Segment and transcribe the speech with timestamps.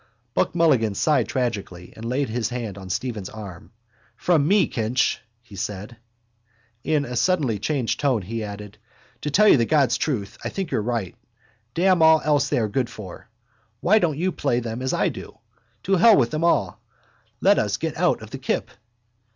[0.33, 3.71] Buck Mulligan sighed tragically and laid his hand on Stephen's arm.
[4.15, 5.97] —From me, Kinch, he said.
[6.83, 8.79] In a suddenly changed tone he added:
[9.21, 11.13] —To tell you the God's truth I think you're right.
[11.75, 13.29] Damn all else they are good for.
[13.79, 15.37] Why don't you play them as I do?
[15.83, 16.81] To hell with them all.
[17.39, 18.71] Let us get out of the kip.